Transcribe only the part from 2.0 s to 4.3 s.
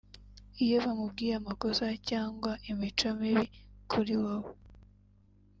cyangwa imico mibi kuri